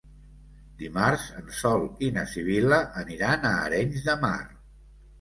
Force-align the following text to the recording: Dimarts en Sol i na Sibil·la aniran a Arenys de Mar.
Dimarts 0.79 1.27
en 1.41 1.53
Sol 1.59 1.87
i 2.09 2.11
na 2.17 2.25
Sibil·la 2.33 2.83
aniran 3.05 3.49
a 3.55 3.57
Arenys 3.71 4.11
de 4.11 4.21
Mar. 4.27 4.39